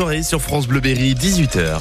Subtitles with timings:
[0.00, 1.78] soirée sur France Bleu Berry, 18h.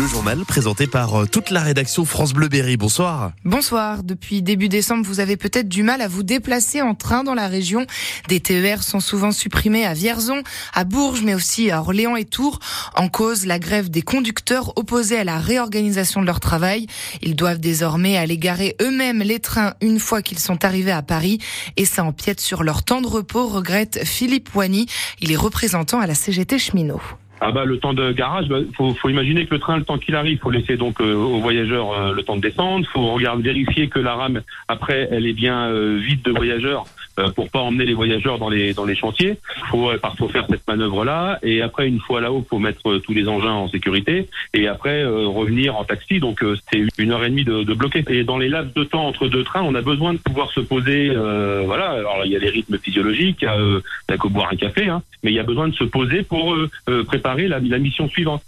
[0.00, 2.78] Le journal présenté par euh, toute la rédaction France Bleu Berry.
[2.78, 3.32] Bonsoir.
[3.44, 4.02] Bonsoir.
[4.02, 7.48] Depuis début décembre, vous avez peut-être du mal à vous déplacer en train dans la
[7.48, 7.84] région.
[8.26, 10.42] Des TER sont souvent supprimés à Vierzon,
[10.72, 12.60] à Bourges, mais aussi à Orléans et Tours.
[12.96, 16.86] En cause, la grève des conducteurs opposés à la réorganisation de leur travail.
[17.20, 21.40] Ils doivent désormais aller garer eux-mêmes les trains une fois qu'ils sont arrivés à Paris.
[21.76, 24.86] Et ça empiète sur leur temps de repos, regrette Philippe Wany.
[25.20, 27.02] Il est représentant à la CGT Cheminot.
[27.42, 29.96] Ah bah le temps de garage, bah, faut, faut imaginer que le train, le temps
[29.96, 32.86] qu'il arrive, faut laisser donc euh, aux voyageurs euh, le temps de descendre.
[32.92, 36.84] Faut regarder, vérifier que la rame après, elle est bien euh, vide de voyageurs
[37.34, 39.38] pour pas emmener les voyageurs dans les dans les chantiers.
[39.70, 43.28] Faut faut faire cette manœuvre là et après une fois là-haut, faut mettre tous les
[43.28, 46.20] engins en sécurité et après revenir en taxi.
[46.20, 48.04] Donc c'est une heure et demie de, de bloquer.
[48.08, 50.60] Et dans les laps de temps entre deux trains, on a besoin de pouvoir se
[50.60, 51.08] poser.
[51.64, 51.90] voilà.
[51.90, 55.02] Alors il y a les rythmes physiologiques, il y a, qu'au boire un café, hein,
[55.22, 56.56] mais il y a besoin de se poser pour
[57.06, 58.42] préparer la, la mission suivante.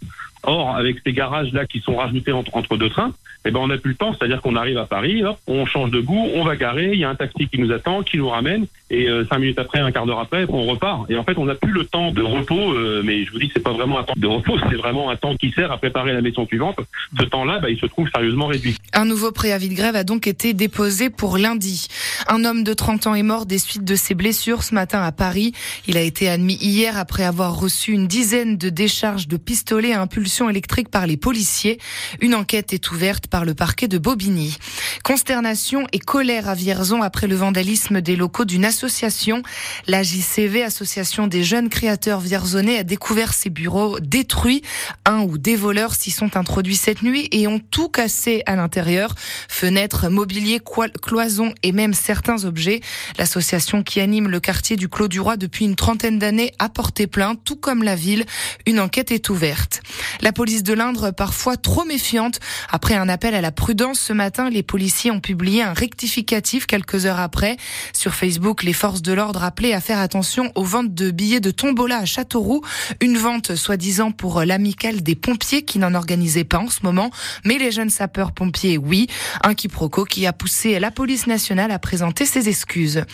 [0.45, 3.13] Or, avec ces garages-là qui sont rajoutés entre deux trains,
[3.45, 6.01] eh ben on n'a plus le temps, c'est-à-dire qu'on arrive à Paris, on change de
[6.01, 8.67] goût, on va garer, il y a un taxi qui nous attend, qui nous ramène,
[8.91, 11.11] et euh, cinq minutes après, un quart d'heure après, on repart.
[11.11, 13.49] Et en fait, on n'a plus le temps de repos, euh, mais je vous dis
[13.49, 15.79] que c'est pas vraiment un temps de repos, c'est vraiment un temps qui sert à
[15.79, 16.77] préparer la mission suivante.
[17.19, 18.77] Ce temps-là, bah, il se trouve sérieusement réduit.
[18.93, 21.89] Un nouveau préavis de grève a donc été déposé pour lundi.
[22.29, 25.11] Un homme de 30 ans est mort des suites de ses blessures ce matin à
[25.11, 25.53] Paris.
[25.87, 30.03] Il a été admis hier après avoir reçu une dizaine de décharges de pistolets à
[30.03, 31.79] impulsion électrique par les policiers.
[32.21, 34.59] Une enquête est ouverte par le parquet de Bobigny.
[35.05, 39.43] Consternation et colère à Vierzon après le vandalisme des locaux d'une association.
[39.87, 44.61] La JCV, Association des jeunes créateurs vierzonais, a découvert ses bureaux détruits.
[45.07, 49.15] Un ou des voleurs s'y sont introduits cette nuit et ont tout cassé à l'intérieur.
[49.49, 50.61] Fenêtres, mobilier,
[51.01, 52.83] cloisons et même certains objets.
[53.19, 57.07] L'association qui anime le quartier du Clos du Roi depuis une trentaine d'années a porté
[57.07, 58.27] plainte, tout comme la ville.
[58.67, 59.81] Une enquête est ouverte.
[60.21, 62.39] La police de l'Indre, parfois trop méfiante,
[62.71, 67.07] après un appel à la prudence ce matin, les policiers ont publié un rectificatif quelques
[67.07, 67.57] heures après.
[67.93, 71.53] Sur Facebook, les forces de l'ordre appelaient à faire attention aux ventes de billets de
[71.53, 72.63] tombola à Châteauroux,
[73.01, 77.11] une vente soi-disant pour l'amicale des pompiers qui n'en organisait pas en ce moment,
[77.45, 79.07] mais les jeunes sapeurs-pompiers, oui.
[79.45, 83.05] Un quiproquo qui a poussé la police nationale à présenter ses excuses.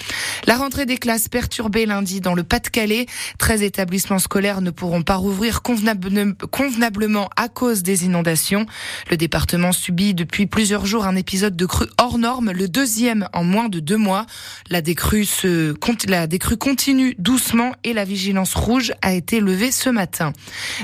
[0.47, 3.05] La rentrée des classes perturbée lundi dans le Pas-de-Calais.
[3.39, 8.65] 13 établissements scolaires ne pourront pas rouvrir convenablement à cause des inondations.
[9.11, 13.43] Le département subit depuis plusieurs jours un épisode de crue hors norme, le deuxième en
[13.43, 14.27] moins de deux mois.
[14.71, 15.75] La décrue, se,
[16.07, 20.33] la décrue continue doucement et la vigilance rouge a été levée ce matin.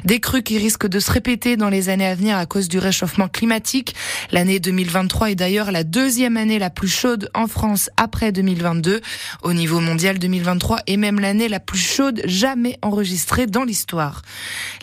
[0.05, 2.79] Des crues qui risquent de se répéter dans les années à venir à cause du
[2.79, 3.95] réchauffement climatique.
[4.33, 9.01] L'année 2023 est d'ailleurs la deuxième année la plus chaude en France après 2022.
[9.45, 14.23] Au niveau mondial, 2023 est même l'année la plus chaude jamais enregistrée dans l'histoire.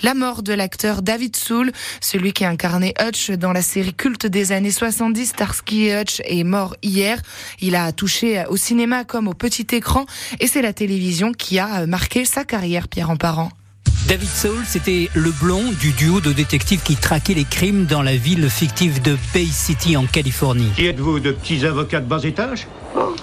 [0.03, 4.20] La mort de l'acteur David Soul, celui qui a incarné Hutch dans la série culte
[4.25, 7.21] des années 70, Starsky et Hutch, est mort hier.
[7.59, 10.05] Il a touché au cinéma comme au petit écran
[10.39, 13.51] et c'est la télévision qui a marqué sa carrière, Pierre en parent.
[14.07, 18.15] David Soul, c'était le blond du duo de détectives qui traquaient les crimes dans la
[18.15, 20.71] ville fictive de Bay City en Californie.
[20.75, 22.67] Qui êtes-vous, de petits avocats de bas étage?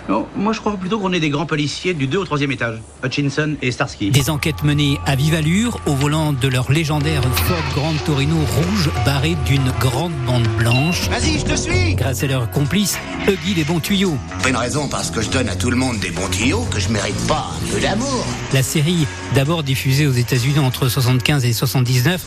[0.09, 2.81] Non, moi je crois plutôt qu'on est des grands policiers du 2 au 3 étage.
[3.05, 4.11] Hutchinson et Starsky.
[4.11, 8.91] Des enquêtes menées à vive allure au volant de leur légendaire Ford Grand Torino rouge
[9.05, 11.09] barré d'une grande bande blanche.
[11.11, 14.17] Vas-y, je te suis Grâce à leur complice, Huggy des bons tuyaux.
[14.43, 16.81] Pas une raison parce que je donne à tout le monde des bons tuyaux que
[16.81, 18.25] je mérite pas un peu d'amour.
[18.53, 22.25] La série, d'abord diffusée aux États-Unis entre 75 et 79,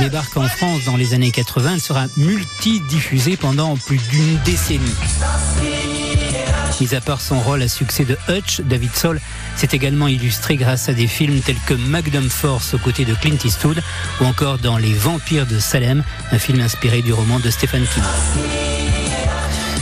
[0.00, 1.74] débarque en France dans les années 80.
[1.74, 4.94] Elle sera multidiffusée pendant plus d'une décennie.
[6.80, 9.20] Mis à part son rôle à succès de Hutch, David Soul
[9.56, 13.38] s'est également illustré grâce à des films tels que Magnum Force aux côtés de Clint
[13.44, 13.82] Eastwood
[14.20, 18.87] ou encore dans Les Vampires de Salem, un film inspiré du roman de Stephen King.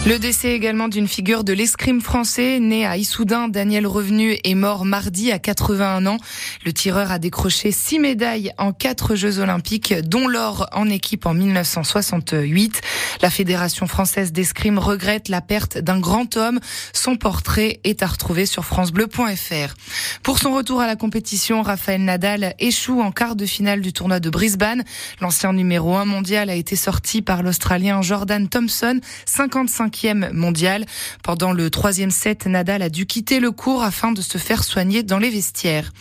[0.06, 4.84] Le décès également d'une figure de l'escrime français, né à Issoudun, Daniel Revenu est mort
[4.84, 6.18] mardi à 81 ans.
[6.64, 11.34] Le tireur a décroché six médailles en quatre Jeux olympiques, dont l'or en équipe en
[11.34, 12.82] 1968.
[13.20, 16.60] La Fédération française d'escrime regrette la perte d'un grand homme.
[16.92, 19.74] Son portrait est à retrouver sur francebleu.fr.
[20.22, 24.20] Pour son retour à la compétition, Raphaël Nadal échoue en quart de finale du tournoi
[24.20, 24.84] de Brisbane.
[25.20, 29.95] L'ancien numéro 1 mondial a été sorti par l'Australien Jordan Thompson, 55
[30.32, 30.84] mondial.
[31.22, 35.02] Pendant le troisième set, Nadal a dû quitter le cours afin de se faire soigner
[35.02, 35.92] dans les vestiaires.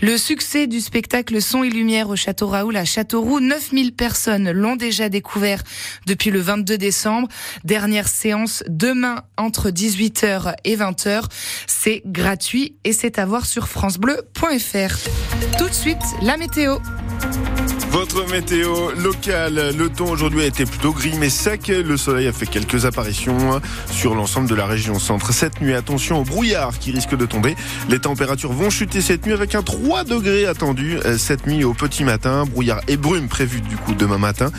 [0.00, 4.76] Le succès du spectacle Son et Lumière au Château Raoul à Châteauroux, 9000 personnes l'ont
[4.76, 5.62] déjà découvert
[6.06, 7.28] depuis le 22 décembre.
[7.64, 11.24] Dernière séance demain entre 18h et 20h.
[11.66, 15.58] C'est gratuit et c'est à voir sur francebleu.fr.
[15.58, 16.78] Tout de suite, la météo.
[17.90, 21.68] Votre météo locale, le temps aujourd'hui a été plutôt gris mais sec.
[21.68, 23.60] Le soleil a fait quelques apparitions
[23.90, 25.32] sur l'ensemble de la région centre.
[25.32, 27.54] Cette nuit, attention au brouillard qui risque de tomber.
[27.90, 32.02] Les températures vont chuter cette nuit avec un 3 degrés attendu cette nuit au petit
[32.02, 32.44] matin.
[32.46, 34.50] Brouillard et brume prévu du coup demain matin.